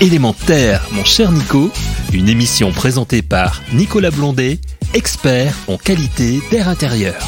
[0.00, 1.72] Élémentaire, mon cher Nico,
[2.12, 4.60] une émission présentée par Nicolas Blondet,
[4.94, 7.26] expert en qualité d'air intérieur.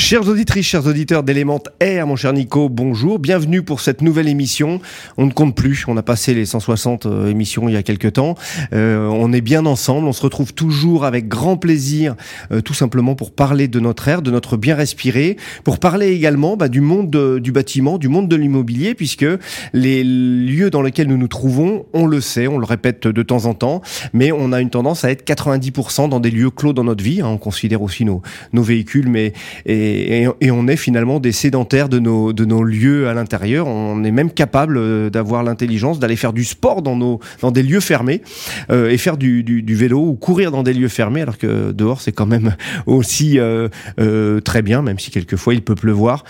[0.00, 4.80] Chers auditrices, chers auditeurs d'Element Air, mon cher Nico, bonjour, bienvenue pour cette nouvelle émission.
[5.18, 8.14] On ne compte plus, on a passé les 160 euh, émissions il y a quelques
[8.14, 8.34] temps.
[8.72, 12.16] Euh, on est bien ensemble, on se retrouve toujours avec grand plaisir,
[12.50, 16.56] euh, tout simplement pour parler de notre air, de notre bien respirer, pour parler également
[16.56, 19.26] bah, du monde du bâtiment, du monde de l'immobilier, puisque
[19.74, 23.44] les lieux dans lesquels nous nous trouvons, on le sait, on le répète de temps
[23.44, 23.82] en temps,
[24.14, 27.20] mais on a une tendance à être 90% dans des lieux clos dans notre vie.
[27.20, 27.28] Hein.
[27.28, 28.22] on considère aussi nos,
[28.54, 29.34] nos véhicules, mais
[29.66, 33.66] et, et, on est finalement des sédentaires de nos, lieux à l'intérieur.
[33.66, 38.22] On est même capable euh, d'avoir l'intelligence d'aller faire du sport dans, des lieux fermés
[38.70, 42.12] euh, et faire du, vélo ou courir dans des lieux fermés, alors que dehors c'est
[42.12, 42.54] quand même
[42.86, 46.24] aussi euh, très bien, même si quelquefois il peut pleuvoir.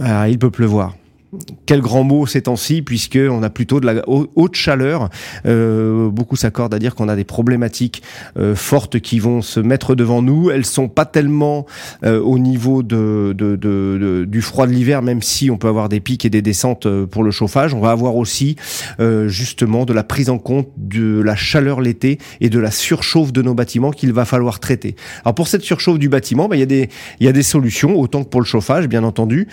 [0.00, 0.96] Ah, il peut pleuvoir
[1.66, 5.10] quel grand mot ces temps-ci, puisque on a plutôt de la haute chaleur.
[5.46, 8.02] Euh, beaucoup s'accordent à dire qu'on a des problématiques
[8.38, 10.50] euh, fortes qui vont se mettre devant nous.
[10.50, 11.66] Elles sont pas tellement
[12.04, 13.34] euh, au niveau de,
[14.26, 17.22] du froid de l'hiver, même si on peut avoir des pics et des descentes pour
[17.22, 17.74] le chauffage.
[17.74, 18.56] On va avoir aussi
[19.26, 23.42] justement de la prise en compte de la chaleur l'été et de la surchauffe de
[23.42, 24.96] nos bâtiments qu'il va falloir traiter.
[25.24, 26.88] Alors pour cette surchauffe du bâtiment, bah, il y a des
[27.20, 29.48] y a des solutions autant que pour le chauffage, bien entendu.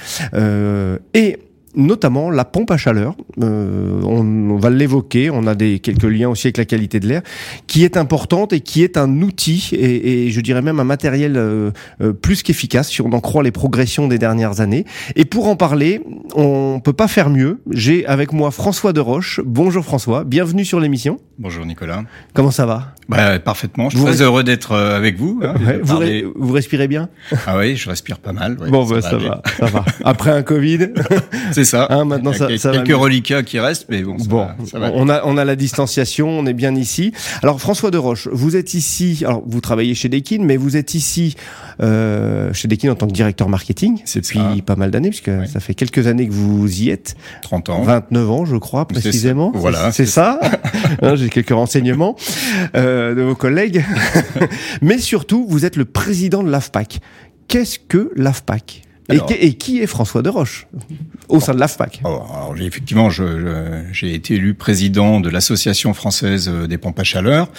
[1.14, 1.40] et
[1.76, 3.16] notamment la pompe à chaleur.
[3.42, 5.30] Euh, on, va l'évoquer.
[5.30, 7.22] On a des quelques liens aussi avec la qualité de l'air,
[7.68, 11.38] qui est importante et qui est un outil et, et je dirais même un matériel
[11.38, 14.86] euh, euh, plus qu'efficace si on en croit les progressions des dernières années.
[15.16, 16.02] Et pour en parler,
[16.36, 17.62] on peut pas faire mieux.
[17.72, 19.42] J'ai avec moi François de Roche.
[19.46, 21.20] Bonjour François, bienvenue sur l'émission.
[21.38, 22.04] Bonjour Nicolas.
[22.34, 22.94] Comment ça va?
[23.10, 23.90] Bah, Parfaitement.
[23.90, 25.42] Je suis très heureux d'être avec vous.
[25.44, 26.02] Hein, vous,
[26.34, 27.10] vous, respirez bien?
[27.46, 28.56] Ah oui, je respire pas mal.
[28.56, 29.84] bon, bah, ça, va, ça va.
[30.06, 30.92] Après un Covid.
[31.66, 31.88] ça.
[31.90, 34.16] Hein, maintenant, ça, ça quelques reliquats qui restent, mais bon.
[34.16, 37.12] bon, on a on a la distanciation, on est bien ici.
[37.44, 39.24] Alors François de Roche, vous êtes ici.
[39.26, 41.36] Alors vous travaillez chez Dekin, mais vous êtes ici
[41.82, 45.74] euh, chez Dekin en tant que directeur marketing depuis pas mal d'années, puisque ça fait
[45.74, 47.18] quelques années que vous y êtes.
[47.42, 47.82] 30 ans.
[47.82, 49.52] 29 ans, je crois précisément.
[49.54, 49.92] Voilà.
[49.92, 50.40] C'est ça.
[51.30, 52.16] Quelques renseignements
[52.76, 53.84] euh, de vos collègues,
[54.82, 57.00] mais surtout vous êtes le président de l'AFPAC.
[57.48, 58.85] Qu'est-ce que l'AFPAC?
[59.10, 60.68] Et, qui est François de Roche
[61.28, 66.78] au sein de l'AFPAC alors, Effectivement, j'ai été élu président de l'Association française euh, des
[66.78, 67.50] pompes à chaleur.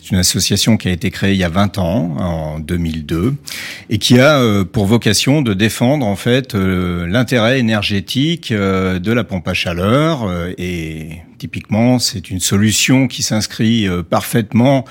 [0.00, 3.34] C'est une association qui a été créée il y a 20 ans, en 2002,
[3.90, 9.24] et qui a euh, pour vocation de défendre en fait euh, l'intérêt énergétique de la
[9.24, 14.84] pompe à chaleur et Typiquement, c'est une solution qui s'inscrit euh, parfaitement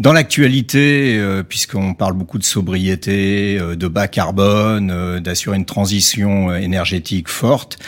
[0.00, 5.20] dans l'actualité, euh, puisqu'on parle beaucoup de sobriété, euh, de bas carbone,
[5.52, 7.78] d'assurer une transition énergétique forte.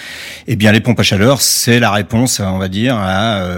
[0.47, 3.49] Eh bien, les pompes à chaleur, c'est la réponse, on va dire, à,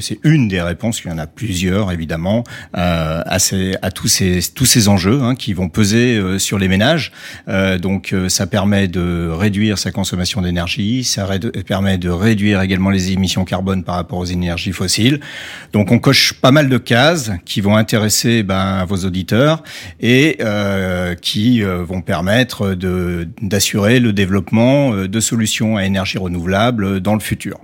[0.00, 1.02] c'est une des réponses.
[1.04, 5.34] Il y en a plusieurs, évidemment, à, ces, à tous ces tous ces enjeux hein,
[5.34, 7.12] qui vont peser sur les ménages.
[7.80, 11.26] donc, ça permet de réduire sa consommation d'énergie, ça
[11.66, 15.20] permet de réduire également les émissions carbone par rapport aux énergies fossiles.
[15.72, 19.62] Donc on coche pas mal de cases qui vont intéresser ben, vos auditeurs
[20.00, 22.74] et euh, qui euh, vont permettre
[23.40, 27.58] d'assurer le développement euh, de solutions à énergie renouvelable dans le futur.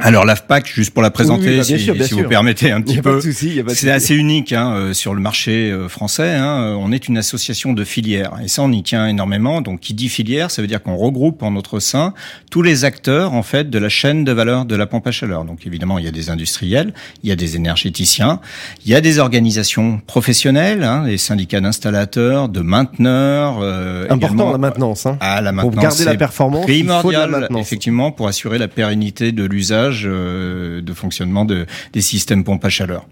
[0.00, 3.20] Alors l'AFPAC, juste pour la présenter, bah, si, vous permettez un petit peu,
[3.68, 6.34] c'est assez unique hein, euh, sur le marché euh, français.
[6.34, 9.60] Hein, euh, on est une association de filières et ça on y tient énormément.
[9.60, 12.12] Donc qui dit filière, ça veut dire qu'on regroupe en notre sein
[12.50, 15.44] tous les acteurs en fait de la chaîne de valeur de la pompe à chaleur.
[15.44, 16.92] Donc évidemment il y a des industriels,
[17.22, 18.40] il y a des énergéticiens,
[18.84, 23.62] il y a des organisations professionnelles, hein, les syndicats d'installateurs, de mainteneurs.
[24.10, 25.06] Important la maintenance.
[25.06, 25.16] Hein.
[25.20, 25.74] Ah, la maintenance.
[25.74, 31.44] Pour garder la performance, primordial effectivement pour assurer la pérennité de l'usage euh, de fonctionnement
[31.44, 33.06] de, des systèmes pompes à chaleur.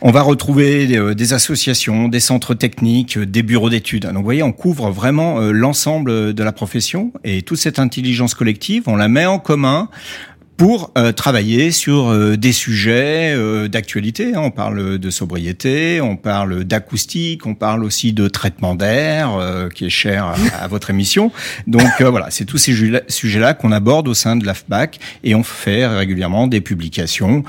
[0.00, 4.04] On va retrouver euh, des associations, des centres techniques, des bureaux d'études.
[4.06, 8.34] Donc vous voyez, on couvre vraiment euh, l'ensemble de la profession et toute cette intelligence
[8.34, 9.88] collective, on la met en commun
[10.56, 14.34] pour euh, travailler sur euh, des sujets euh, d'actualité.
[14.34, 14.40] Hein.
[14.42, 19.38] On parle de sobriété, on parle d'acoustique, on parle aussi de traitement d'air,
[19.74, 21.30] qui est cher à, à, votre émission.
[21.66, 22.74] Donc voilà, c'est tous ces
[23.08, 27.44] sujets-là qu'on aborde au sein de l'AFBAC et on fait régulièrement des publications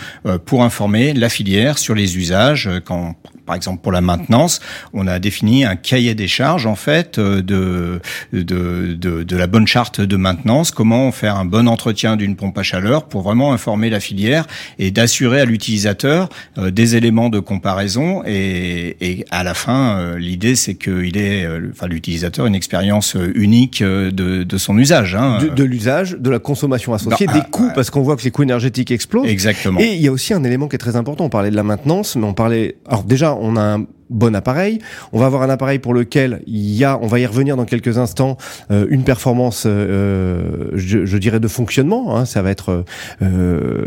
[0.46, 3.16] pour informer la filière sur les usages quand
[3.48, 4.60] par exemple pour la maintenance,
[4.94, 8.00] on a défini un cahier des charges en fait de
[8.34, 12.58] de, de, de la bonne charte de maintenance, comment faire un bon entretien d'une pompe
[12.60, 14.46] à chaleur pour vraiment informer la filière
[14.78, 20.76] et d'assurer à l'utilisateur des éléments de comparaison et, et à la fin l'idée c'est
[20.76, 25.40] qu'il ait enfin l'utilisateur une expérience unique de, de son usage hein.
[25.42, 28.44] de, de l'usage de la consommation associée, des coûts, parce qu'on voit que les coûts
[28.44, 29.28] énergétiques explosent.
[29.28, 29.80] Exactement.
[29.80, 31.26] Et il y a aussi un élément qui est très important.
[31.26, 32.76] On parlait de la maintenance, mais on parlait.
[32.88, 34.80] Alors déjà, on a un bon appareil.
[35.14, 37.66] On va avoir un appareil pour lequel il y a, on va y revenir dans
[37.66, 38.38] quelques instants,
[38.72, 42.18] euh, une performance, euh, je, je, dirais, de fonctionnement.
[42.18, 42.26] Hein.
[42.26, 42.86] Ça va être,
[43.22, 43.86] euh,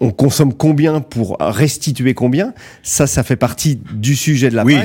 [0.00, 2.54] on consomme combien pour restituer combien.
[2.82, 4.78] Ça, ça fait partie du sujet de la oui.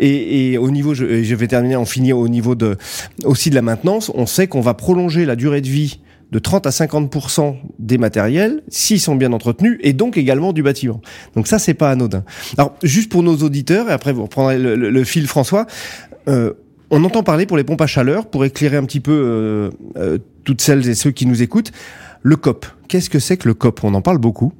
[0.00, 2.76] Et, et, au niveau, je, je vais terminer, on finit au niveau de
[3.24, 4.10] aussi de la maintenance.
[4.14, 6.00] On sait qu'on va prolonger la durée de vie
[6.34, 11.00] de 30 à 50% des matériels s'ils sont bien entretenus et donc également du bâtiment.
[11.36, 12.24] Donc ça, c'est pas anodin.
[12.58, 15.66] Alors, juste pour nos auditeurs, et après vous reprendrez le, fil François,
[16.26, 16.52] euh,
[16.90, 20.18] on entend parler pour les pompes à chaleur, pour éclairer un petit peu euh, euh,
[20.42, 21.70] toutes celles et ceux qui nous écoutent,
[22.22, 22.66] le COP.
[22.88, 23.84] Qu'est-ce que c'est que le COP?
[23.84, 24.52] On en parle beaucoup.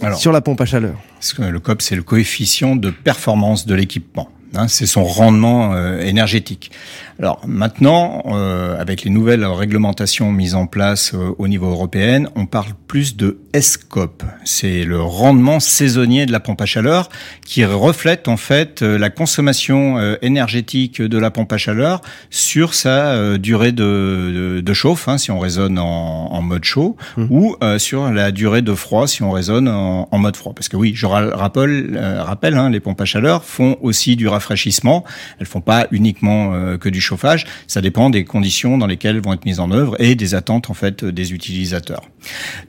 [0.00, 0.98] Alors, sur la pompe à chaleur.
[1.38, 4.30] Le COP, c'est le coefficient de performance de l'équipement.
[4.54, 6.70] Hein, c'est son rendement énergétique.
[7.20, 12.46] Alors maintenant, euh, avec les nouvelles réglementations mises en place euh, au niveau européen, on
[12.46, 14.24] parle plus de SCOP.
[14.44, 17.08] C'est le rendement saisonnier de la pompe à chaleur
[17.46, 22.00] qui reflète en fait euh, la consommation euh, énergétique de la pompe à chaleur
[22.30, 26.96] sur sa durée de, de, de chauffe, hein, si on raisonne en, en mode chaud,
[27.16, 27.26] mmh.
[27.30, 30.52] ou sur la durée de froid, si on raisonne en, en mode froid.
[30.54, 35.04] Parce que oui, je rappelle, rappelle hein, les pompes à chaleur font aussi du rafraîchissement.
[35.38, 39.44] Elles font pas uniquement que du chauffage, ça dépend des conditions dans lesquelles vont être
[39.44, 42.08] mises en œuvre et des attentes en fait des utilisateurs.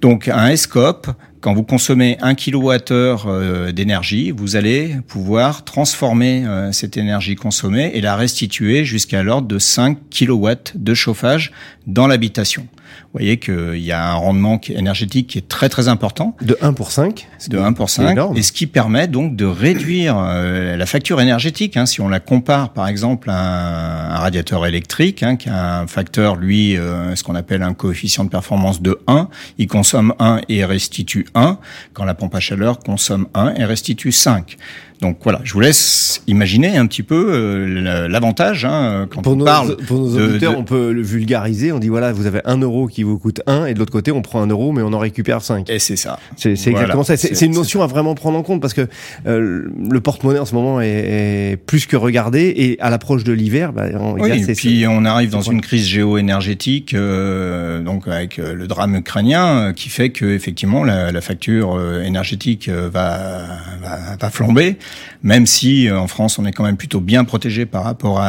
[0.01, 1.07] Donc un S-COP,
[1.41, 8.01] quand vous consommez 1 kWh d'énergie, vous allez pouvoir transformer euh, cette énergie consommée et
[8.01, 11.51] la restituer jusqu'à l'ordre de 5 kW de chauffage
[11.85, 12.67] dans l'habitation.
[13.03, 16.35] Vous voyez qu'il y a un rendement énergétique qui est très très important.
[16.41, 18.17] De 1 pour 5 De 1 pour 5.
[18.35, 21.77] Et ce qui permet donc de réduire euh, la facture énergétique.
[21.77, 25.87] Hein, si on la compare par exemple à un, radiateur électrique, hein, qui a un
[25.87, 29.27] facteur, lui, euh, ce qu'on appelle un coefficient de performance de 1,
[29.57, 31.57] il consomme 1 et restitue 1,
[31.93, 34.57] quand la pompe à chaleur consomme 1 et restitue 5.
[35.01, 39.37] Donc voilà, je vous laisse imaginer un petit peu euh, l'avantage hein, quand pour on
[39.37, 39.77] nos, parle.
[39.77, 41.71] Pour nos auditeurs, on peut le vulgariser.
[41.71, 44.11] On dit voilà, vous avez un euro qui vous coûte 1 et de l'autre côté,
[44.11, 45.69] on prend un euro mais on en récupère 5.
[45.69, 46.19] Et c'est ça.
[46.37, 47.17] C'est exactement ça.
[47.17, 48.87] C'est une notion à vraiment prendre en compte parce que
[49.27, 53.33] euh, le porte-monnaie en ce moment est, est, plus que regardé et à l'approche de
[53.33, 53.85] l'hiver, bah,
[54.17, 58.95] oui, et puis on arrive dans une crise géo-énergétique, euh, donc avec euh, le drame
[58.95, 63.41] ukrainien, qui fait que effectivement la, la facture énergétique va,
[63.81, 64.77] va, va flamber
[65.23, 68.21] même si euh, en France on est quand même plutôt bien protégé par rapport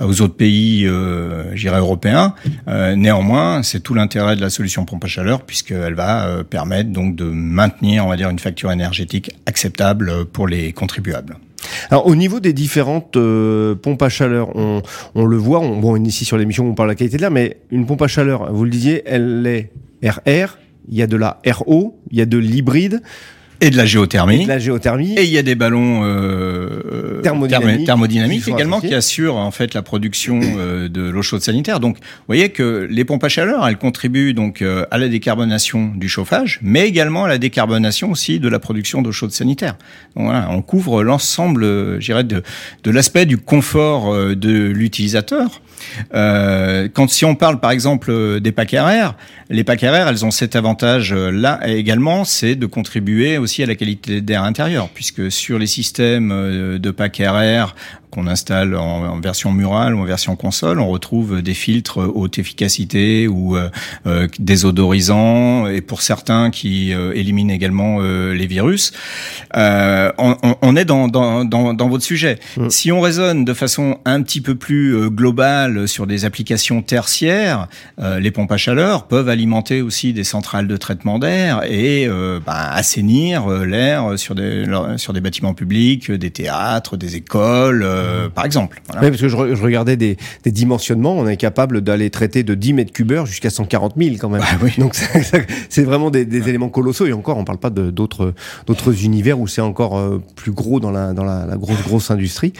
[0.00, 2.34] aux autres pays, euh, j'irais européens.
[2.68, 6.90] Euh, néanmoins, c'est tout l'intérêt de la solution pompe à chaleur puisqu'elle va euh, permettre
[6.90, 11.36] donc de maintenir, on va dire, une facture énergétique acceptable pour les contribuables.
[11.90, 13.18] Alors au niveau des différentes
[13.82, 14.82] pompes à chaleur, on,
[15.14, 17.30] on le voit, on, bon ici sur l'émission on parle de la qualité de l'air,
[17.30, 19.72] mais une pompe à chaleur, vous le disiez, elle est
[20.08, 23.02] RR, il y a de la RO, il y a de l'hybride.
[23.60, 24.42] Et de la géothermie.
[24.42, 25.14] Et de la géothermie.
[25.14, 29.82] Et il y a des ballons euh, thermodynamiques, thermodynamiques également qui assurent en fait la
[29.82, 31.80] production euh, de l'eau chaude sanitaire.
[31.80, 35.92] Donc, vous voyez que les pompes à chaleur, elles contribuent donc euh, à la décarbonation
[35.94, 39.76] du chauffage, mais également à la décarbonation aussi de la production d'eau chaude sanitaire.
[40.16, 42.42] Donc voilà, on couvre l'ensemble, euh, je dirais, de,
[42.84, 45.62] de l'aspect du confort euh, de l'utilisateur.
[46.14, 49.14] Euh, quand si on parle par exemple des packs RR,
[49.50, 53.74] les packs RR, elles ont cet avantage là également, c'est de contribuer aussi à la
[53.74, 57.74] qualité d'air intérieur, puisque sur les systèmes euh, de pack RR
[58.10, 63.28] qu'on installe en, version murale ou en version console, on retrouve des filtres haute efficacité
[63.28, 63.68] ou euh,
[64.06, 68.92] euh, désodorisants et pour certains qui euh, éliminent également euh, les virus.
[69.56, 72.38] Euh, on, on, est dans, dans, dans, dans, votre sujet.
[72.56, 72.70] Mmh.
[72.70, 78.30] Si on raisonne de façon un petit peu plus globale sur des applications tertiaires, les
[78.30, 82.08] pompes à chaleur peuvent alimenter aussi des centrales de traitement d'air et
[82.44, 84.64] bah, assainir l'air sur des,
[84.96, 88.80] sur des bâtiments publics, des théâtres, des écoles euh, par exemple.
[88.86, 89.02] Voilà.
[89.02, 92.54] Oui, parce que je, je regardais des, des, dimensionnements, on est capable d'aller traiter de
[92.54, 94.40] 10 mètres cubes heure jusqu'à 140 000 quand même.
[94.40, 94.72] Bah, oui.
[94.78, 94.94] Donc
[95.68, 98.34] c'est vraiment des, des éléments colossaux et encore, on parle pas d'autres
[98.66, 102.10] d'autres univers où c'est encore euh, plus gros dans la dans la, la grosse grosse
[102.10, 102.52] industrie.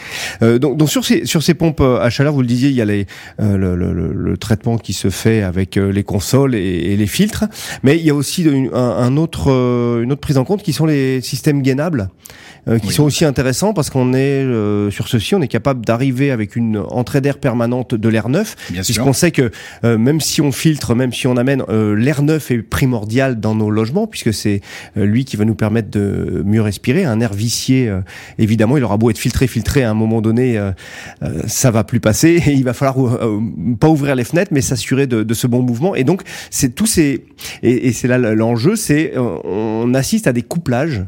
[0.43, 2.81] Euh, donc, donc sur ces sur ces pompes à chaleur, vous le disiez, il y
[2.81, 3.07] a les,
[3.41, 7.07] euh, le, le, le, traitement qui se fait avec euh, les consoles et, et, les
[7.07, 7.45] filtres,
[7.83, 9.49] mais il y a aussi une, un, un autre
[10.03, 12.09] une autre prise en compte qui sont les systèmes gainables,
[12.67, 12.93] qui oui.
[12.93, 14.45] sont aussi intéressants parce qu'on est
[14.91, 18.55] sur ce aussi, on est capable d'arriver avec une entrée d'air permanente de l'air neuf,
[18.69, 19.51] puisqu'on sait que
[19.83, 23.57] euh, même si on filtre, même si on amène, euh, l'air neuf est primordial dans
[23.57, 24.61] nos logements, puisque c'est
[24.95, 27.05] lui qui va nous permettre de mieux respirer.
[27.05, 27.93] Un air vicié,
[28.39, 30.61] évidemment, il aura beau être filtré, filtré, à un moment donné,
[31.47, 33.19] ça va plus passer, et il va falloir
[33.81, 35.95] pas ouvrir les fenêtres, mais s'assurer de, de, ce bon mouvement.
[35.95, 37.25] Et donc, c'est tous ces
[37.63, 41.07] et, et c'est là l'enjeu, c'est on assiste à des couplages euh,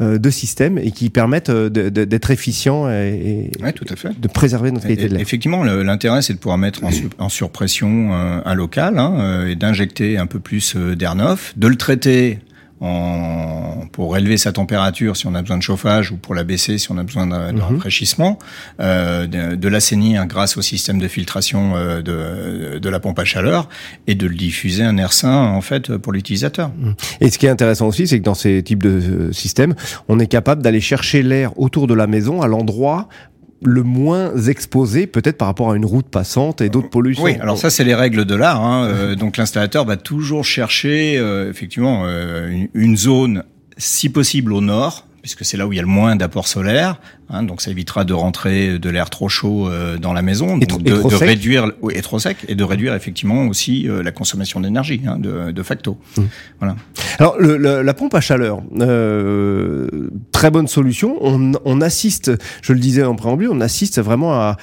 [0.00, 4.18] de systèmes et qui permettent euh, d'être efficients et, tout à fait.
[4.18, 5.20] de préserver notre qualité de l'air.
[5.20, 6.80] Effectivement, l'intérêt c'est de pouvoir mettre
[7.18, 11.76] en, surpression euh, un local hein, et d'injecter un peu plus d'air neuf, de le
[11.76, 12.38] traiter
[12.80, 16.78] en, pour élever sa température si on a besoin de chauffage ou pour la baisser
[16.78, 17.60] si on a besoin de, mhm.
[17.60, 18.38] rafraîchissement,
[18.80, 23.24] euh, de, de l'assainir grâce au système de filtration euh, de, de, la pompe à
[23.24, 23.68] chaleur
[24.06, 26.70] et de le diffuser un air sain en fait pour l'utilisateur.
[26.78, 26.94] Mhm.
[27.20, 29.74] Et ce qui est intéressant aussi, c'est que dans ces types de euh, systèmes,
[30.08, 33.08] on est capable d'aller chercher l'air autour de la maison à l'endroit
[33.62, 37.24] le moins exposé peut-être par rapport à une route passante et d'autres pollutions.
[37.24, 38.64] Oui, alors ça c'est les règles de l'art.
[38.64, 38.86] Hein.
[38.86, 43.44] Euh, donc l'installateur va toujours chercher euh, effectivement euh, une, zone,
[43.76, 47.00] si possible au nord, puisque c'est là où il y a le moins d'apport solaire.
[47.32, 50.66] Hein, donc ça évitera de rentrer de l'air trop chaud euh, dans la maison, et
[50.66, 54.58] de, de réduire oui, et trop sec, et de réduire effectivement aussi euh, la consommation
[54.58, 55.96] d'énergie hein, de, de, facto.
[56.16, 56.22] Mmh.
[56.58, 56.76] Voilà.
[57.18, 61.18] Alors le, la pompe à chaleur, euh, très bonne solution.
[61.20, 64.56] On, on, assiste, je le disais en préambule, on assiste vraiment à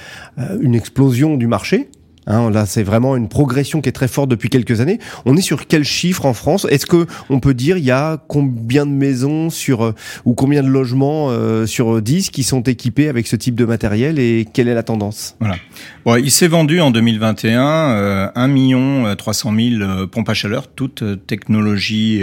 [0.60, 1.88] une explosion du marché.
[2.28, 4.98] Hein, là, c'est vraiment une progression qui est très forte depuis quelques années.
[5.24, 6.66] On est sur quel chiffre en France?
[6.70, 9.94] Est-ce que on peut dire il y a combien de maisons sur euh,
[10.24, 14.18] ou combien de logements euh, sur 10 qui sont équipés avec ce type de matériel
[14.18, 15.36] et quelle est la tendance?
[15.40, 15.56] Voilà.
[16.04, 20.68] Bon, il s'est vendu en 2021 euh, 1 million 300 000 euh, pompes à chaleur,
[20.68, 22.22] toutes technologies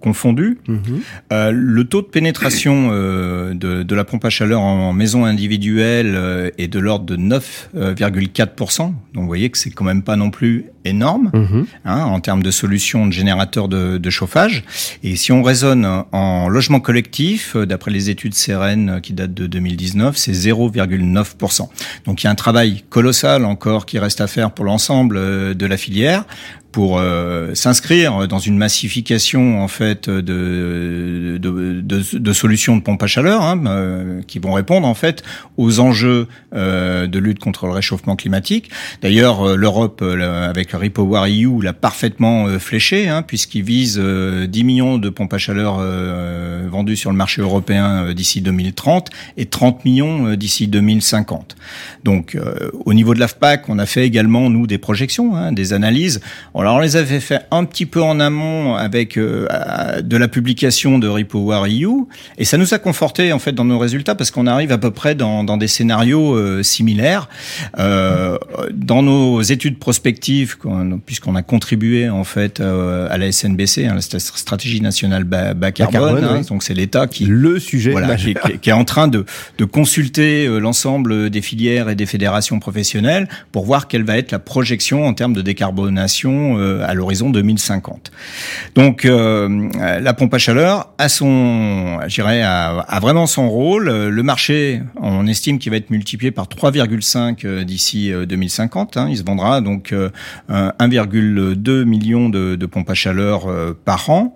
[0.00, 0.58] confondues.
[0.68, 1.00] Mhm.
[1.30, 6.78] le taux de pénétration de, de, la pompe à chaleur en maison individuelle est de
[6.78, 8.48] l'ordre de 9,4
[9.22, 11.66] vous voyez que c'est quand même pas non plus énorme mhm.
[11.84, 14.64] hein, en termes de solutions de générateurs de, de, chauffage.
[15.02, 19.34] Et si on raisonne en logement collectif, euh, d'après les études Seren euh, qui datent
[19.34, 21.68] de 2019, c'est 0,9%.
[22.04, 25.54] Donc il y a un travail colossal encore qui reste à faire pour l'ensemble euh,
[25.54, 26.24] de la filière
[26.72, 33.02] pour euh, s'inscrire dans une massification en fait de de, de, de solutions de pompe
[33.02, 35.22] à chaleur hein, euh, qui vont répondre en fait
[35.58, 38.70] aux enjeux euh, de lutte contre le réchauffement climatique.
[39.02, 45.34] D'ailleurs, l'Europe avec Repower EU l'a parfaitement fléché hein, puisqu'il vise 10 millions de pompes
[45.34, 45.76] à chaleur
[46.70, 51.56] vendues sur le marché européen d'ici 2030 et 30 millions d'ici 2050.
[52.04, 52.38] Donc,
[52.84, 56.20] au niveau de l'AFPAC, on a fait également nous des projections, hein, des analyses.
[56.62, 59.48] Alors on les avait fait un petit peu en amont avec euh,
[60.00, 62.04] de la publication de Repower EU
[62.38, 64.92] et ça nous a conforté en fait dans nos résultats parce qu'on arrive à peu
[64.92, 67.28] près dans, dans des scénarios euh, similaires.
[67.80, 68.38] Euh,
[68.72, 70.56] dans nos études prospectives,
[71.04, 76.40] puisqu'on a contribué en fait à la SNBC, hein, la stratégie nationale bas, carbone, hein,
[76.48, 79.24] donc c'est l'État qui le sujet voilà, qui, qui, est en train de,
[79.58, 84.38] de consulter l'ensemble des filières et des fédérations professionnelles pour voir quelle va être la
[84.38, 88.10] projection en termes de décarbonation euh, à l'horizon 2050.
[88.74, 89.68] Donc euh,
[90.00, 93.90] la pompe à chaleur a son, dirais, a, vraiment son rôle.
[93.90, 98.96] Le marché, on estime qu'il va être multiplié par 3,5 euh, d'ici 2050.
[98.96, 99.08] Hein.
[99.10, 99.94] Il se vendra donc
[100.50, 103.46] 1,2 million de, de, pompes à chaleur
[103.84, 104.34] par an.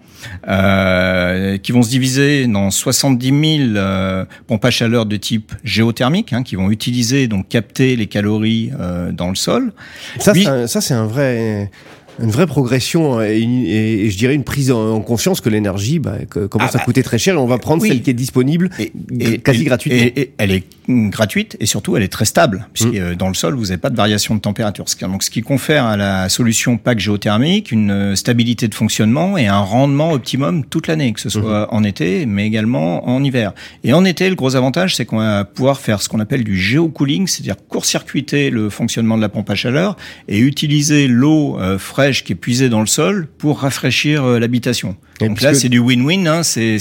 [0.49, 6.33] Euh, qui vont se diviser dans 70 000 euh, pompes à chaleur de type géothermique,
[6.33, 9.73] hein, qui vont utiliser donc capter les calories euh, dans le sol.
[10.19, 10.33] Ça,
[10.67, 11.71] ça c'est un vrai
[12.21, 16.71] une vraie progression et, et, je dirais une prise en, conscience que l'énergie bah, commence
[16.73, 18.71] ah à bah, coûter très cher et on va prendre celle qui est disponible
[19.19, 20.11] et, quasi gratuitement.
[20.17, 23.15] Et, elle est gratuite et surtout elle est très stable puisque mm.
[23.15, 24.85] dans le sol vous n'avez pas de variation de température.
[25.03, 29.47] Donc ce qui confère à la solution PAC géothermique une euh, stabilité de fonctionnement et
[29.47, 31.75] un rendement optimum toute l'année, que ce soit mm-hmm.
[31.75, 33.53] en été mais également en hiver.
[33.85, 36.57] Et en été le gros avantage c'est qu'on va pouvoir faire ce qu'on appelle du
[36.57, 39.97] géocooling, c'est-à-dire court-circuiter le fonctionnement de la pompe à chaleur
[40.29, 44.97] et utiliser l'eau euh, fraîche qui est puisé dans le sol pour rafraîchir euh, l'habitation.
[45.21, 46.79] Donc là, c'est du win-win, hein, c'est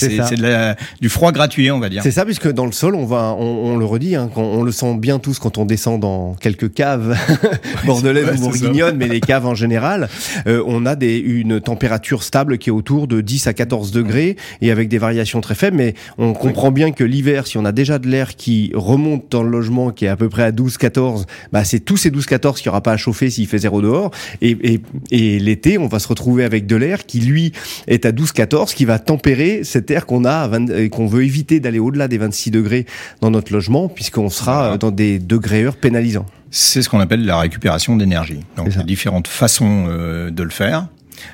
[1.02, 2.04] du froid gratuit, on va dire.
[2.04, 4.96] C'est ça, puisque dans le sol, on va, on, le redit, hein, on, le sent
[4.98, 7.18] bien tous quand on descend dans quelques caves
[7.86, 10.10] bordelaises ou bourguignonnes, mais les caves en général,
[10.48, 14.36] euh, on a des, une température stable qui est autour de 10 à 14 degrés
[14.62, 15.78] et avec des variations très faibles.
[15.78, 19.44] Mais on comprend bien que l'hiver, si on a déjà de l'air qui remonte dans
[19.44, 22.70] le logement, qui est à peu près à 12-14, bah c'est tous ces 12-14 qui
[22.70, 24.12] aura pas à chauffer s'il fait zéro dehors.
[24.42, 27.52] Et, et, et l'été, on va se retrouver avec de l'air qui, lui,
[27.88, 31.60] est à 12 12-14 qui va tempérer cet air qu'on a et qu'on veut éviter
[31.60, 32.86] d'aller au-delà des 26 degrés
[33.22, 36.26] dans notre logement puisqu'on sera dans des degrés heures pénalisants.
[36.52, 38.40] C'est ce qu'on appelle la récupération d'énergie.
[38.56, 40.88] Donc, il y a différentes façons de le faire.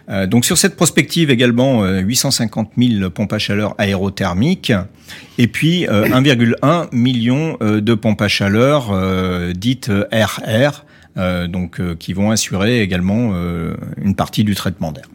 [0.09, 4.73] Euh, donc sur cette prospective également, 850 euh, 000 pompes à chaleur aérothermiques
[5.37, 8.93] et puis 1,1 euh, million de pompes à chaleur
[9.53, 10.85] dites RR,
[11.47, 13.33] donc qui vont assurer également
[13.97, 15.05] une partie du traitement d'air.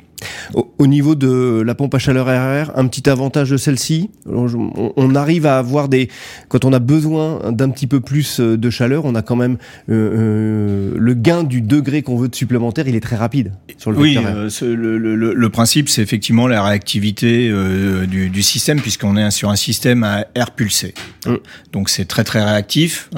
[0.55, 5.47] Au, niveau de la pompe à chaleur RR, un petit avantage de celle-ci, on, arrive
[5.47, 6.09] à avoir des,
[6.49, 9.57] quand on a besoin d'un petit peu plus euh, de chaleur, on a quand même
[9.89, 13.91] euh, euh, le gain du degré qu'on veut de supplémentaire, il est très rapide sur
[13.91, 17.53] le Oui, le, principe, c'est effectivement la réactivité
[18.07, 20.95] du, système puisqu'on est sur un système à air pulsé.
[21.27, 21.35] Mm.
[21.73, 23.11] Donc c'est très très réactif.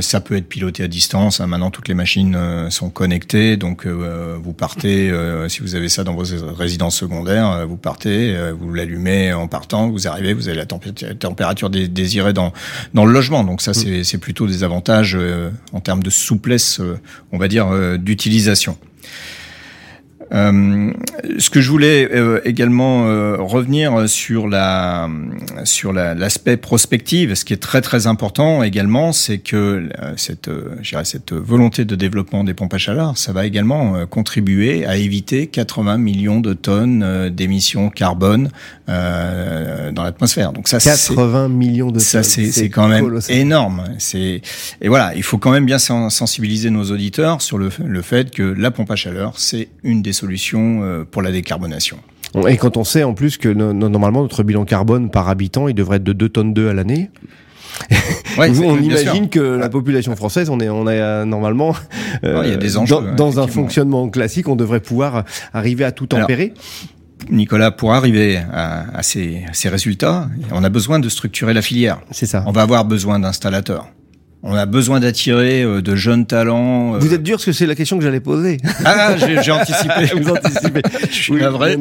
[0.00, 1.40] ça peut être piloté à distance.
[1.40, 1.46] Hein.
[1.46, 2.36] Maintenant, toutes les machines
[2.70, 5.12] sont connectées, donc vous partez
[5.48, 6.24] si vous avez ça dans vos
[6.56, 10.66] résidence secondaire, euh, vous partez, euh, vous l'allumez en partant, vous arrivez, vous avez la
[10.66, 12.52] température désirée dans,
[12.94, 13.44] dans le logement.
[13.44, 16.80] Donc ça, c'est plutôt des avantages euh, en termes de souplesse,
[17.32, 18.78] on va dire, d'utilisation.
[20.32, 20.92] Euh,
[21.38, 25.08] ce que je voulais euh, également euh, revenir sur la
[25.64, 30.50] sur l'aspect prospective, ce qui est très très important également, c'est que cette
[31.04, 35.98] cette volonté de développement des pompes à chaleur, ça va également contribuer à éviter 80
[35.98, 38.50] millions de tonnes d'émissions carbone
[38.88, 40.52] dans l'atmosphère.
[40.52, 43.84] Donc ça 80 millions de ça c'est quand même énorme.
[43.98, 44.42] C'est
[44.80, 48.42] et voilà, il faut quand même bien sensibiliser nos auditeurs sur le, le fait que
[48.42, 51.98] la pompe à chaleur, c'est une des solutions euh, pour la décarbonation.
[52.48, 55.96] Et quand on sait en plus que normalement notre bilan carbone par habitant, il devrait
[55.96, 57.10] être de 2 tonnes 2 à l'année.
[58.38, 61.74] on imagine que la population française, on est, on est normalement
[62.24, 62.72] euh, il y a des
[63.16, 66.52] dans, un fonctionnement classique, on devrait pouvoir arriver à tout tempérer.
[67.30, 72.00] Nicolas, pour arriver à, ces, à, ces, résultats, on a besoin de structurer la filière.
[72.10, 72.44] C'est ça.
[72.46, 73.88] On va avoir besoin d'installateurs.
[74.42, 76.94] On a besoin d'attirer euh, de jeunes talents.
[76.94, 76.98] Euh.
[76.98, 78.58] Vous êtes dur parce que c'est la question que j'allais poser.
[78.84, 80.06] Ah, j'ai anticipé.
[80.20, 80.82] Vous anticipez.
[81.10, 81.76] Je suis vrai.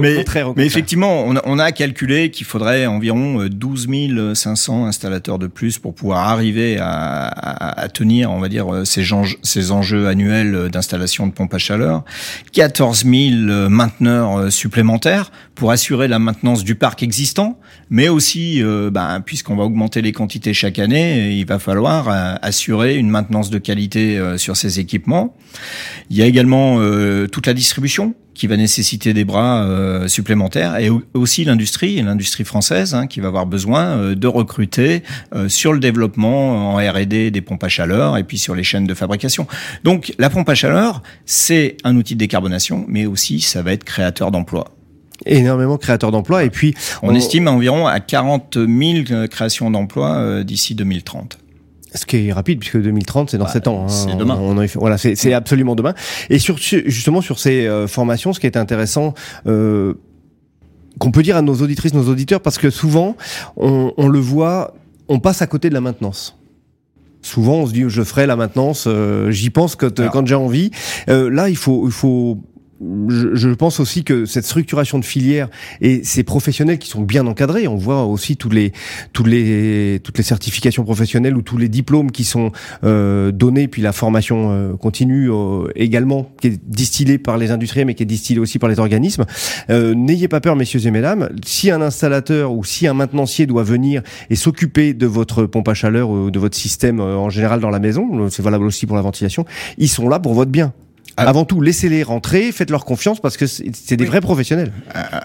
[0.00, 0.24] mais,
[0.56, 5.46] mais effectivement, on a, on a calculé qu'il faudrait environ 12 euh, 500 installateurs de
[5.46, 10.68] plus pour pouvoir arriver à, à, tenir, on va dire, ces, enjeux, ces enjeux annuels
[10.70, 12.04] d'installation de pompes à chaleur.
[12.52, 19.56] 14 000 mainteneurs supplémentaires pour assurer la maintenance du parc existant, mais aussi, ben, puisqu'on
[19.56, 24.38] va augmenter les quantités chaque année, il va falloir assurer une maintenance de qualité euh,
[24.38, 25.34] sur ces équipements.
[26.10, 30.76] Il y a également euh, toute la distribution qui va nécessiter des bras euh, supplémentaires
[30.76, 35.02] et aussi l'industrie, l'industrie française, hein, qui va avoir besoin de recruter
[35.48, 38.92] sur le développement en R&D des pompes à chaleur et puis sur les chaînes de
[38.92, 39.46] fabrication.
[39.84, 43.84] Donc la pompe à chaleur, c'est un outil de décarbonation, mais aussi ça va être
[43.84, 44.72] créateur d'emplois
[45.24, 50.74] énormément créateur d'emplois et puis on, on, estime environ à 40 000 créations d'emplois d'ici
[50.74, 51.38] 2030.
[51.96, 53.84] Ce qui est rapide puisque 2030 c'est dans 7 ans.
[53.84, 53.88] Hein.
[53.88, 54.38] C'est demain.
[54.40, 55.94] On, voilà, c'est absolument demain.
[56.30, 59.14] Et sur justement sur ces euh, formations, ce qui est intéressant.
[59.46, 59.94] Euh,
[60.98, 63.16] qu'on peut dire à nos auditrices, nos auditeurs, parce que souvent,
[63.56, 64.74] on, on, le voit,
[65.08, 66.38] on passe à côté de la maintenance.
[67.22, 70.70] Souvent, on se dit, je ferai la maintenance, euh, j'y pense quand, quand j'ai envie.
[71.08, 72.38] Euh, là, il faut, il faut
[72.80, 75.48] je, pense aussi que cette structuration de filière
[75.80, 78.72] et ces professionnels qui sont bien encadrés, on voit aussi tous les,
[79.12, 82.52] tous les, toutes les certifications professionnelles ou tous les diplômes qui sont
[82.84, 87.86] euh, donnés, puis la formation euh, continue euh, également, qui est distillée par les industriels,
[87.86, 89.24] mais qui est distillée aussi par les organismes.
[89.68, 94.02] N'ayez pas peur, messieurs et mesdames, si un installateur ou si un maintenancier doit venir
[94.30, 97.78] et s'occuper de votre pompe à chaleur ou de votre système en général dans la
[97.78, 99.44] maison, c'est valable aussi pour la ventilation,
[99.78, 100.72] ils sont là pour votre bien.
[101.16, 101.22] Ah.
[101.28, 104.72] Avant tout, laissez-les rentrer, faites-leur confiance parce que c'est des vrais professionnels.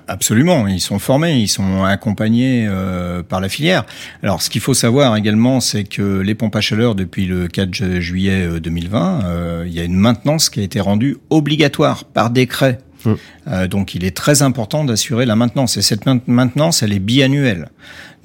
[0.08, 3.86] Absolument, ils sont formés, ils sont accompagnés euh, par la filière.
[4.24, 8.00] Alors, ce qu'il faut savoir également, c'est que les pompes à chaleur, depuis le 4
[8.00, 12.80] juillet 2020, euh, il y a une maintenance qui a été rendue obligatoire par décret.
[13.06, 13.18] Hum.
[13.48, 15.78] Euh, donc, il est très important d'assurer la maintenance.
[15.78, 17.70] Et cette maintenance, elle est biannuelle.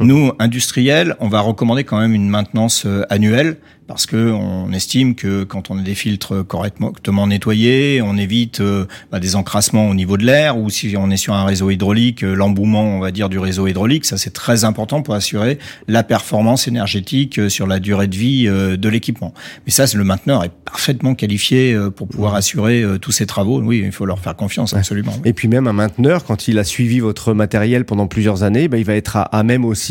[0.00, 3.56] Nous, industriels, on va recommander quand même une maintenance annuelle
[3.86, 8.86] parce que on estime que quand on a des filtres correctement nettoyés, on évite euh,
[9.12, 12.24] bah, des encrassements au niveau de l'air, ou si on est sur un réseau hydraulique,
[12.24, 16.02] euh, l'embouement, on va dire, du réseau hydraulique, ça c'est très important pour assurer la
[16.02, 19.32] performance énergétique euh, sur la durée de vie de l'équipement.
[19.64, 23.60] Mais ça, le mainteneur est parfaitement qualifié pour pouvoir assurer tous ces travaux.
[23.60, 25.12] Oui, il faut leur faire confiance, absolument.
[25.24, 28.78] Et puis même un mainteneur, quand il a suivi votre matériel pendant plusieurs années, bah,
[28.78, 29.85] il va être à, même aussi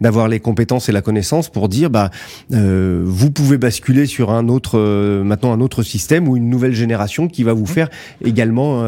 [0.00, 2.10] d'avoir les compétences et la connaissance pour dire, bah,
[2.50, 4.78] vous pouvez basculer sur un autre,
[5.24, 7.88] maintenant un autre système ou une nouvelle génération qui va vous faire
[8.24, 8.84] également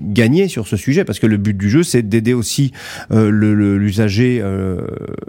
[0.00, 2.72] gagner sur ce sujet, parce que le but du jeu, c'est d'aider aussi
[3.10, 4.86] l'usager, le,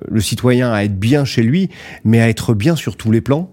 [0.09, 1.69] le citoyen à être bien chez lui,
[2.03, 3.51] mais à être bien sur tous les plans,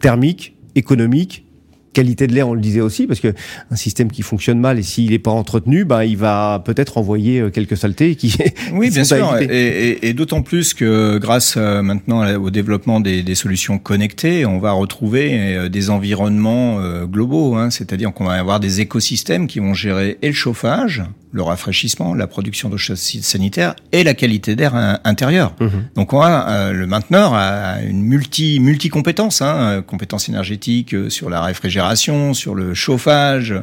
[0.00, 1.44] thermique, économique,
[1.92, 3.34] qualité de l'air, on le disait aussi, parce que
[3.70, 7.40] un système qui fonctionne mal et s'il n'est pas entretenu, ben il va peut-être envoyer
[7.40, 8.34] euh, quelques saletés qui.
[8.72, 13.34] Oui, bien sûr, et, et, d'autant plus que grâce euh, maintenant au développement des, des,
[13.34, 18.80] solutions connectées, on va retrouver euh, des environnements globaux, hein, c'est-à-dire qu'on va avoir des
[18.80, 21.02] écosystèmes qui vont gérer et le chauffage,
[21.32, 25.54] le rafraîchissement, la production d'eau sanitaire et la qualité d'air intérieur.
[25.60, 25.84] Mhm.
[25.96, 30.94] Donc on a, euh, le mainteneur a une multi multi compétence, hein, euh, compétences énergétiques
[30.94, 33.54] euh, sur la réfrigération, sur le chauffage,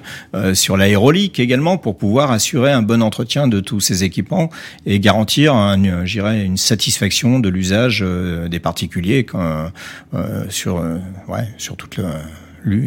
[0.53, 4.49] sur l'aérolique également pour pouvoir assurer un bon entretien de tous ces équipements
[4.86, 8.03] et garantir, une, une satisfaction de l'usage
[8.49, 9.25] des particuliers
[10.49, 10.75] sur
[11.27, 12.05] ouais, sur toute le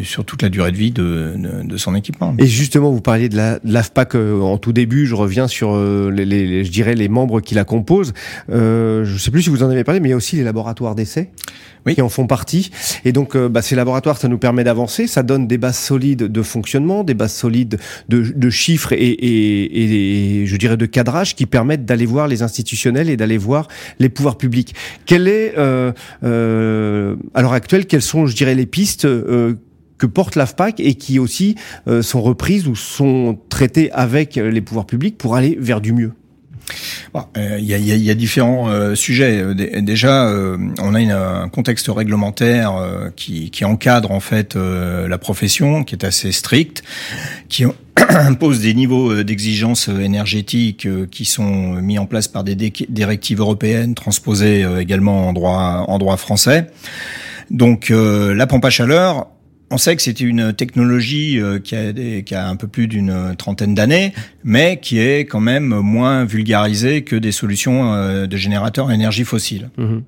[0.03, 2.35] sur toute la durée de vie de, de, son équipement.
[2.39, 5.07] Et justement, vous parliez de l'AFPAC euh, en tout début.
[5.07, 8.13] Je reviens sur euh, les, les, je dirais les membres qui la composent.
[8.51, 10.37] Euh, je ne sais plus si vous en avez parlé, mais il y a aussi
[10.37, 11.31] les laboratoires d'essai
[11.87, 11.95] oui.
[11.95, 12.71] qui en font partie.
[13.05, 15.07] Et donc, euh, bah, ces laboratoires, ça nous permet d'avancer.
[15.07, 20.43] Ça donne des bases solides de fonctionnement, des bases solides de, de chiffres et, et,
[20.43, 24.09] et, je dirais de cadrage qui permettent d'aller voir les institutionnels et d'aller voir les
[24.09, 24.75] pouvoirs publics.
[25.07, 29.07] Quelle est, euh, à l'heure actuelle, quelles sont, je dirais, les pistes
[30.03, 31.55] que porte l'AFPAC et qui aussi
[31.87, 36.13] euh, sont reprises ou sont traitées avec les pouvoirs publics pour aller vers du mieux
[37.37, 39.45] euh, il y, a, y, a, différents euh, sujets.
[39.83, 40.33] Déjà,
[40.81, 42.73] on a un contexte réglementaire
[43.15, 46.83] qui, qui, encadre en fait la profession, qui est assez strict,
[47.49, 47.65] qui
[48.09, 54.67] impose des niveaux d'exigence énergétique qui sont mis en place par des directives européennes transposées
[54.81, 56.69] également en droit, en droit français.
[57.51, 59.27] Donc la pompe à chaleur,
[59.73, 63.35] on sait que c'était une technologie euh, qui a, qui a un peu plus d'une
[63.37, 64.13] trentaine d'années,
[64.45, 69.25] mais qui est quand même moins vulgarisée que des solutions euh, de générateurs à énergie
[69.25, 69.71] fossile.
[69.79, 70.03] Mhm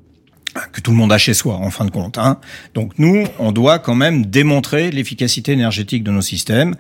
[0.72, 2.18] que tout le monde a chez soi, en fin de compte.
[2.18, 2.38] Hein.
[2.74, 6.74] Donc nous, on doit quand même démontrer l'efficacité énergétique de nos systèmes.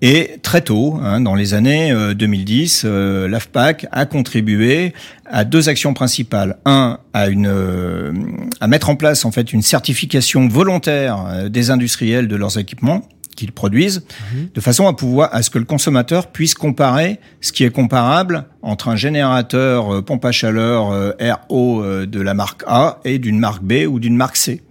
[0.00, 4.94] Et très tôt, hein, dans les années 2010, euh, euh l'AFPAC a contribué
[5.26, 6.56] à deux actions principales.
[6.64, 8.12] Un, à, euh,
[8.60, 13.02] à mettre en place en fait une certification volontaire des industriels de leurs équipements
[13.38, 14.02] qu'ils produisent,
[14.34, 14.48] mhm.
[14.52, 18.46] de façon à pouvoir à ce que le consommateur puisse comparer ce qui est comparable
[18.62, 21.12] entre un générateur euh, pompe à chaleur euh,
[21.48, 24.62] RO euh, de la marque A et d'une marque B ou d'une marque C.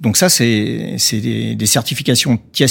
[0.00, 2.68] Donc ça, c'est des, des certifications tiers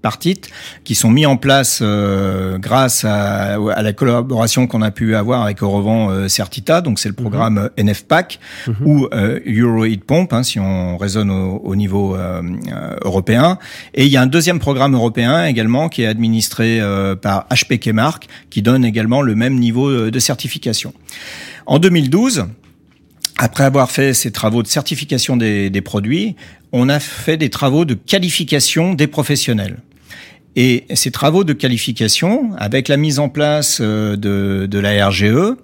[0.00, 0.50] partites
[0.84, 5.42] qui sont mis en place euh, grâce à, à, la collaboration qu'on a pu avoir
[5.42, 7.20] avec Eurovan euh, Certita, donc c'est le mhm.
[7.20, 8.86] programme NFPAC mhm.
[8.86, 12.42] ou euh, Euro Heat Pump, hein, si on raisonne au, au niveau euh,
[13.02, 13.58] européen.
[13.94, 16.80] Et il y a un deuxième programme européen également qui est administré
[17.22, 20.92] par HPK Mark, qui donne également le même niveau de certification.
[21.66, 22.46] En 2012,
[23.38, 26.36] après avoir fait ces travaux de certification des, des, produits,
[26.72, 29.78] on a fait des travaux de qualification des professionnels.
[30.56, 35.54] Et ces travaux de qualification, avec la mise en place euh, de, de la RGE,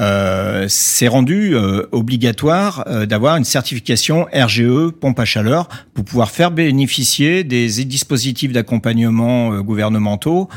[0.00, 6.30] euh, c'est rendu euh, obligatoire euh, d'avoir une certification RGE pompe à chaleur pour pouvoir
[6.30, 10.48] faire bénéficier des dispositifs d'accompagnement gouvernementaux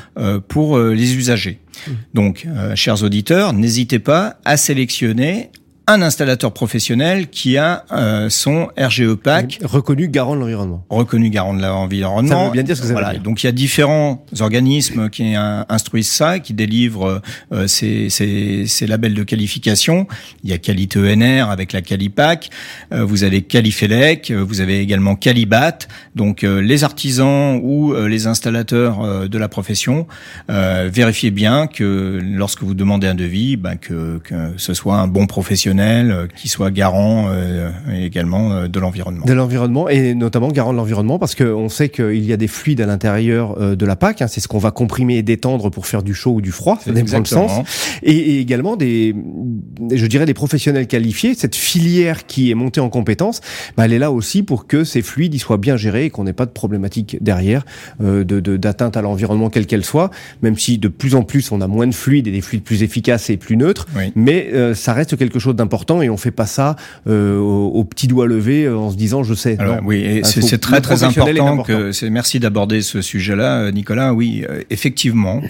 [0.48, 1.60] pour les usagers.
[1.88, 1.92] Mmh.
[2.14, 5.50] Donc, chers auditeurs, n'hésitez pas à sélectionner
[5.88, 10.84] un installateur professionnel qui a euh, son RGE PAC reconnu garant de l'environnement.
[10.90, 12.40] Reconnu garant de l'environnement.
[12.40, 13.18] Ça veut bien dire ce que ça voilà.
[13.18, 17.22] Donc il y a différents organismes qui instruisent ça, qui délivrent
[17.52, 20.08] euh, ces, ces, ces, labels de qualification.
[20.44, 22.50] Il y a Qualité ENR avec la Calipac.
[22.92, 24.32] Euh, vous avez Califelec.
[24.32, 25.78] Vous avez également Calibat.
[26.16, 30.08] Donc les artisans ou les installateurs de la profession,
[30.48, 35.28] vérifiez bien que lorsque vous demandez un devis, ben, que, que ce soit un bon
[35.28, 39.26] professionnel euh, qui soit garant euh, également euh, de l'environnement.
[39.26, 42.82] De l'environnement et notamment garant de l'environnement parce qu'on sait qu'il y a des fluides
[42.82, 44.22] à l'intérieur de la PAC.
[44.22, 46.80] Hein, c'est ce qu'on va comprimer et détendre pour faire du chaud ou du froid.
[46.84, 47.52] Ça dépend le sens.
[48.04, 49.16] Et, également des,
[49.92, 51.34] je dirais des professionnels qualifiés.
[51.36, 53.42] Cette filière qui est montée en compétences,
[53.78, 56.24] bah, elle est là aussi pour que ces fluides ils soient bien gérés et qu'on
[56.24, 57.66] n'ait pas de problématique derrière
[58.00, 60.12] de d'atteinte à l'environnement quelle qu'elle soit.
[60.42, 62.84] Même si de plus en plus on a moins de fluides et des fluides plus
[62.84, 66.76] efficaces et plus neutres, mais ça reste quelque chose important et on fait pas ça
[67.08, 69.58] euh, au, petit doigt levé euh, en se disant je sais.
[69.60, 74.14] Alors, oui, c'est très très important, que c'est merci d'aborder ce sujet-là, euh, Nicolas.
[74.14, 75.42] Oui, effectivement.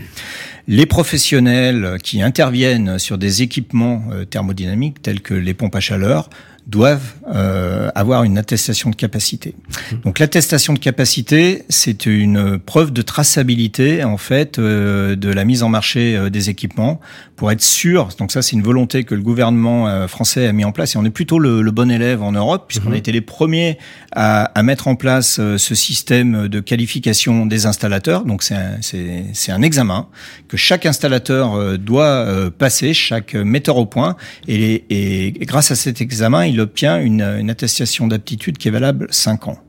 [0.68, 6.28] Les professionnels qui interviennent sur des équipements thermodynamiques tels que les pompes à chaleur
[6.68, 9.54] doivent euh, avoir une attestation de capacité.
[10.04, 15.62] Donc l'attestation de capacité, c'est une preuve de traçabilité en fait euh, de la mise
[15.62, 17.00] en marché euh, des équipements
[17.36, 18.10] pour être sûr.
[18.18, 21.04] Donc ça, c'est une volonté que le gouvernement français a mis en place et on
[21.04, 22.96] est plutôt le, le bon élève en Europe puisqu'on a mhm.
[22.96, 23.78] été les premiers
[24.14, 28.24] à, à mettre en place ce système de qualification des installateurs.
[28.24, 30.08] Donc c'est un, c'est un examen
[30.48, 32.26] que chaque installateur doit
[32.58, 34.16] passer, chaque metteur au point
[34.48, 39.48] et, et grâce à cet examen, il obtient une, attestation d'aptitude qui est valable 5
[39.48, 39.60] ans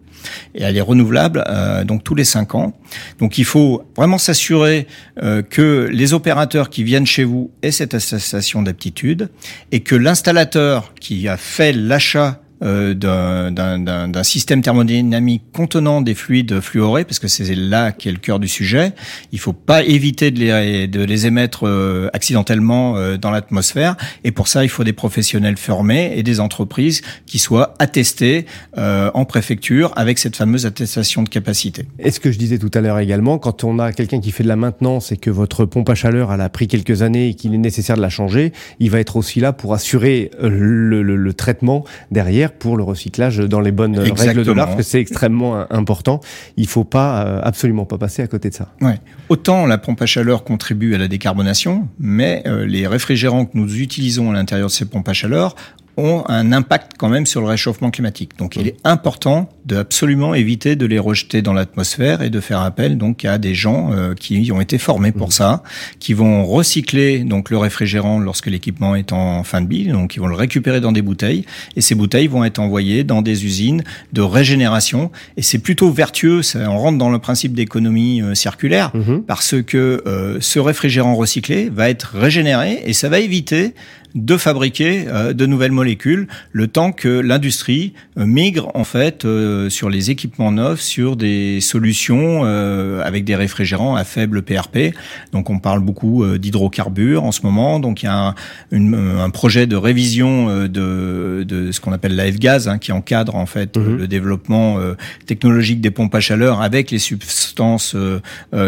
[0.54, 2.72] et elle est renouvelable euh, tous les 5 ans.
[3.20, 4.88] Donc il faut vraiment s'assurer
[5.22, 9.28] euh, que les opérateurs qui viennent chez vous aient cette attestation d'aptitude
[9.70, 17.04] et que l'installateur qui a fait l'achat euh, d'un système thermodynamique contenant des fluides fluorés,
[17.04, 18.92] parce que c'est là qu'est le cœur du sujet.
[19.32, 24.32] Il faut pas éviter de les, de les émettre euh, accidentellement euh, dans l'atmosphère, et
[24.32, 29.92] pour ça, il faut des professionnels formés et des entreprises qui soient attestées en préfecture
[29.96, 31.86] avec cette fameuse attestation de capacité.
[31.98, 34.42] Et ce que je disais tout à l'heure également, quand on a quelqu'un qui fait
[34.42, 37.34] de la maintenance et que votre pompe à chaleur elle a pris quelques années et
[37.34, 41.16] qu'il est nécessaire de la changer, il va être aussi là pour assurer le, le,
[41.16, 45.00] le traitement derrière pour le recyclage dans les bonnes règles de l'art, parce que c'est
[45.00, 46.20] extrêmement important.
[46.56, 48.68] Il faut pas euh, absolument pas passer à côté de ça.
[48.80, 49.00] Ouais.
[49.28, 53.80] Autant la pompe à chaleur contribue à la décarbonation, mais euh, les réfrigérants que nous
[53.80, 55.54] utilisons à l'intérieur de ces pompes à chaleur
[55.96, 58.36] ont un impact quand même sur le réchauffement climatique.
[58.38, 62.60] Donc il est important de absolument éviter de les rejeter dans l'atmosphère et de faire
[62.60, 65.32] appel donc à des gens euh, qui ont été formés pour mmh.
[65.32, 65.62] ça,
[65.98, 70.20] qui vont recycler donc le réfrigérant lorsque l'équipement est en fin de vie, donc ils
[70.20, 71.44] vont le récupérer dans des bouteilles
[71.76, 76.42] et ces bouteilles vont être envoyées dans des usines de régénération et c'est plutôt vertueux,
[76.42, 79.22] ça, on rentre dans le principe d'économie euh, circulaire mmh.
[79.26, 83.74] parce que euh, ce réfrigérant recyclé va être régénéré et ça va éviter
[84.16, 89.24] de fabriquer euh, de nouvelles molécules, le temps que l'industrie euh, migre en fait
[89.56, 94.94] euh, sur les équipements neufs, sur des solutions avec des réfrigérants à faible PRP.
[95.32, 97.80] Donc on parle beaucoup d'hydrocarbures en ce moment.
[97.80, 98.34] Donc il y a
[98.72, 103.34] un, un projet de révision de, de ce qu'on appelle la F-gaz hein, qui encadre
[103.34, 103.96] en fait mhm.
[103.96, 104.78] le développement
[105.26, 107.96] technologique des pompes à chaleur avec les substances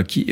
[0.07, 0.27] qui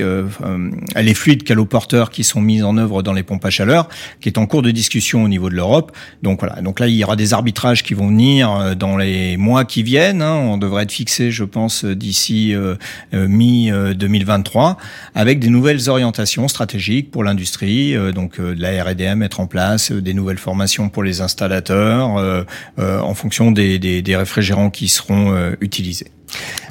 [0.97, 3.88] les fluides caloporteurs qui sont mis en œuvre dans les pompes à chaleur,
[4.21, 5.92] qui est en cours de discussion au niveau de l'Europe.
[6.23, 6.61] Donc voilà.
[6.62, 9.83] Donc là, il y aura des arbitrages qui vont venir euh, dans les mois qui
[9.83, 10.23] viennent.
[10.23, 10.46] Hein.
[10.47, 12.77] On devrait être fixé, je pense, d'ici euh,
[13.15, 14.77] euh, mi 2023,
[15.15, 17.95] avec des nouvelles orientations stratégiques pour l'industrie.
[18.13, 22.47] donc de la R&D mettre en place des nouvelles formations pour les installateurs
[22.79, 26.07] en fonction des, des réfrigérants qui seront utilisés.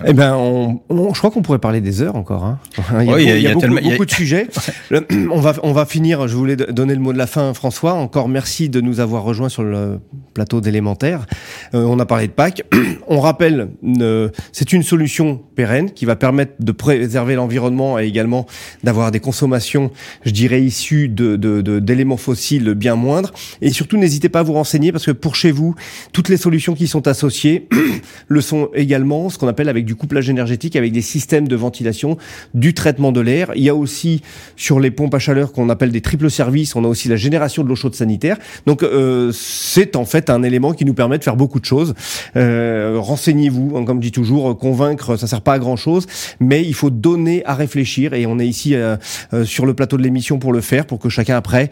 [0.05, 0.79] Eh ben, on,
[1.13, 2.43] je crois qu'on pourrait parler des heures encore.
[2.43, 2.59] Hein.
[3.01, 4.47] Il y a, beaucoup, de sujets.
[5.31, 6.27] on va, on va finir.
[6.27, 7.93] Je voulais donner le mot de la fin, François.
[7.93, 9.99] Encore merci de nous avoir rejoints sur le
[10.33, 11.25] plateau d'élémentaire.
[11.73, 12.63] Euh, on a parlé de Pâques.
[13.07, 13.69] on rappelle,
[14.01, 18.45] euh, c'est une solution pérenne qui va permettre de préserver l'environnement et également
[18.83, 19.91] d'avoir des consommations,
[20.25, 21.35] je dirais, issues de,
[21.79, 23.31] d'éléments fossiles bien moindres.
[23.61, 25.73] Et surtout, n'hésitez pas à vous renseigner parce que pour chez vous,
[26.11, 27.67] toutes les solutions qui sont associées
[28.27, 29.29] le sont également.
[29.29, 32.17] Ce qu'on appelle avec du couplage énergétique, avec des systèmes de ventilation,
[32.53, 33.51] du traitement de l'air.
[33.55, 34.21] Il y a aussi
[34.55, 37.63] sur les pompes à chaleur qu'on appelle des triples services, on a aussi la génération
[37.63, 38.37] de l'eau chaude sanitaire.
[38.65, 41.93] Donc euh, c'est en fait un élément qui nous permet de faire beaucoup de choses.
[42.35, 46.07] Euh, renseignez-vous, hein, comme dis toujours, convaincre, ça sert pas à grand chose,
[46.39, 48.97] mais il faut donner à réfléchir et on est ici euh,
[49.33, 51.69] euh sur le plateau de l'émission pour le faire, pour que chacun après,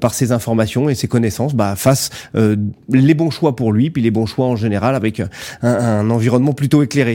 [0.00, 4.10] par ses informations et ses connaissances, bah, fasse les bons choix pour lui, puis les
[4.10, 5.28] bons choix en général avec un,
[5.62, 7.07] un environnement plutôt éclairé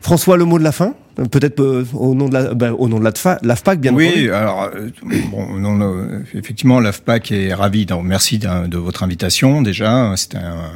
[0.00, 0.94] François, le mot de la fin
[1.30, 4.22] Peut-être euh, au nom de la, ben, au nom de l'AFPAC, bien oui, entendu.
[4.22, 4.88] Oui, alors euh,
[5.30, 7.84] bon, non, effectivement, l'AFPAC est ravi.
[7.84, 9.60] Donc, merci de votre invitation.
[9.60, 10.70] Déjà, c'était un,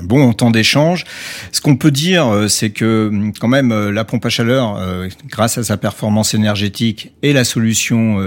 [0.00, 1.04] un, bon temps d'échange.
[1.52, 4.80] Ce qu'on peut dire, euh, c'est que quand même la pompe à chaleur,
[5.26, 8.18] grâce à sa performance énergétique et la solution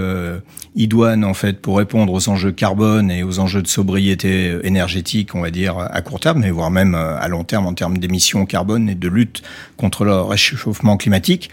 [0.74, 5.40] idoine en fait pour répondre aux enjeux carbone et aux enjeux de sobriété énergétique, on
[5.40, 8.88] va dire à court terme, mais voire même à long terme en termes d'émissions carbone
[8.88, 9.42] et de lutte
[9.76, 11.50] contre le réchauffement climatique.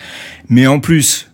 [0.50, 1.32] Mais en plus,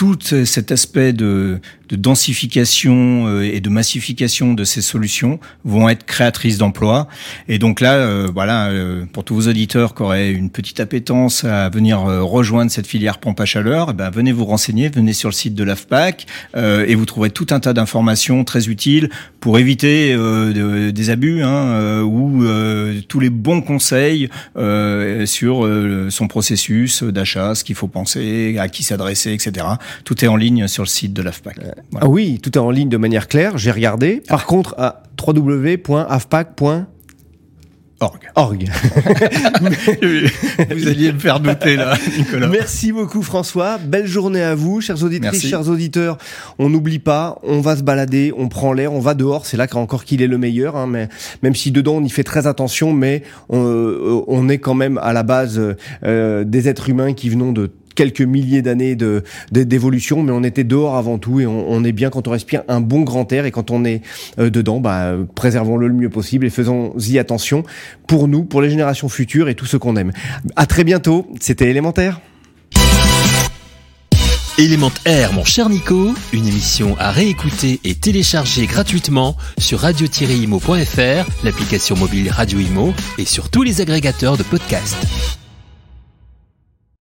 [0.00, 1.60] tout cet aspect de,
[1.90, 7.08] de densification euh, et de massification de ces solutions vont être créatrices d'emplois.
[7.48, 11.44] Et donc là, euh, voilà, euh, pour tous vos auditeurs qui auraient une petite appétence
[11.44, 15.28] à venir rejoindre cette filière pompe à chaleur, eh ben, venez vous renseigner, venez sur
[15.28, 16.26] le site de l'AFPAC
[16.56, 20.16] et vous trouverez tout un tas d'informations très utiles pour éviter
[20.92, 22.44] des abus hein, ou
[23.08, 24.28] tous les bons conseils
[25.24, 25.68] sur
[26.10, 29.66] son processus d'achat, ce qu'il faut penser, à qui s'adresser, etc.
[30.04, 31.56] Tout est en ligne sur le site de l'AFPAC.
[32.00, 34.22] Ah oui, tout est en ligne de manière claire, j'ai regardé.
[34.28, 36.86] Par contre, à www.afpac.org
[38.02, 38.30] Org.
[38.34, 38.64] Org.
[40.70, 42.48] Vous alliez me faire douter là, Nicolas.
[42.48, 43.76] Merci beaucoup François.
[43.76, 45.48] Belle journée à vous, chers auditrices, Merci.
[45.50, 46.16] chers auditeurs.
[46.58, 49.44] On n'oublie pas, on va se balader, on prend l'air, on va dehors.
[49.44, 50.76] C'est là qu'encore qu'il est le meilleur.
[50.76, 51.10] Hein, mais
[51.42, 54.96] même si dedans on y fait très attention, mais on, euh, on est quand même
[55.02, 55.60] à la base
[56.02, 60.64] euh, des êtres humains qui venons de quelques milliers d'années de d'évolution, mais on était
[60.64, 63.50] dehors avant tout et on, est bien quand on respire un bon grand air et
[63.50, 64.00] quand on est
[64.38, 67.62] euh, dedans, bah, préservons-le le mieux possible et faisons-y attention
[68.06, 70.12] pour nous, pour les générations futures et tout ce qu'on aime.
[70.56, 71.26] À très bientôt.
[71.40, 72.22] C'était élémentaire.
[74.56, 81.96] Élément Air, mon cher Nico, une émission à réécouter et télécharger gratuitement sur radio-imo.fr, l'application
[81.96, 85.39] mobile Radio Imo et sur tous les agrégateurs de podcasts.